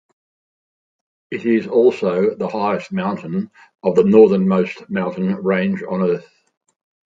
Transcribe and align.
It 1.29 1.45
is 1.45 1.67
also 1.67 2.33
the 2.33 2.47
highest 2.47 2.91
mountain 2.91 3.51
of 3.83 3.93
the 3.95 4.03
northernmost 4.03 4.89
mountain 4.89 5.35
range 5.35 5.83
on 5.87 6.01
Earth. 6.01 6.27